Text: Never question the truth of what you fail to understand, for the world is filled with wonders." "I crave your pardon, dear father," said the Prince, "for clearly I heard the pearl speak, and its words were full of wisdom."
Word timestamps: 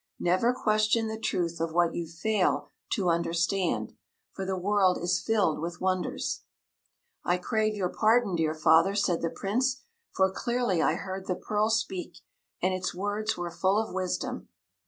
Never 0.19 0.51
question 0.51 1.07
the 1.07 1.19
truth 1.19 1.59
of 1.61 1.73
what 1.73 1.93
you 1.93 2.07
fail 2.07 2.71
to 2.93 3.09
understand, 3.11 3.93
for 4.31 4.47
the 4.47 4.57
world 4.57 4.97
is 4.97 5.21
filled 5.21 5.59
with 5.59 5.79
wonders." 5.79 6.41
"I 7.23 7.37
crave 7.37 7.75
your 7.75 7.89
pardon, 7.89 8.35
dear 8.35 8.55
father," 8.55 8.95
said 8.95 9.21
the 9.21 9.29
Prince, 9.29 9.83
"for 10.15 10.31
clearly 10.31 10.81
I 10.81 10.95
heard 10.95 11.27
the 11.27 11.35
pearl 11.35 11.69
speak, 11.69 12.17
and 12.63 12.73
its 12.73 12.95
words 12.95 13.37
were 13.37 13.51
full 13.51 13.77
of 13.77 13.93
wisdom." 13.93 14.47